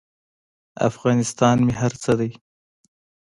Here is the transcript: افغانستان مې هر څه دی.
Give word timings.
افغانستان 0.89 1.57
مې 1.65 1.73
هر 1.81 1.93
څه 2.03 2.11
دی. 2.19 2.31